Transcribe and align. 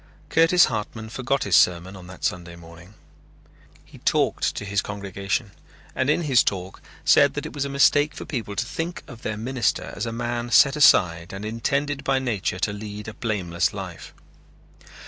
Curtis 0.29 0.65
Hartman 0.65 1.09
forgot 1.09 1.43
his 1.43 1.55
sermon 1.55 1.95
on 1.95 2.07
that 2.07 2.23
Sunday 2.23 2.55
morning. 2.55 2.95
He 3.85 3.99
talked 3.99 4.55
to 4.55 4.65
his 4.65 4.81
congregation 4.81 5.51
and 5.93 6.09
in 6.09 6.23
his 6.23 6.43
talk 6.43 6.81
said 7.05 7.35
that 7.35 7.45
it 7.45 7.53
was 7.53 7.65
a 7.65 7.69
mistake 7.69 8.15
for 8.15 8.25
people 8.25 8.55
to 8.55 8.65
think 8.65 9.03
of 9.07 9.21
their 9.21 9.37
minister 9.37 9.93
as 9.95 10.07
a 10.07 10.11
man 10.11 10.49
set 10.49 10.75
aside 10.75 11.31
and 11.33 11.45
intended 11.45 12.03
by 12.03 12.17
nature 12.17 12.57
to 12.61 12.73
lead 12.73 13.07
a 13.09 13.13
blameless 13.13 13.73
life. 13.75 14.11